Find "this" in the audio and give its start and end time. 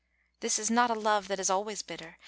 0.39-0.57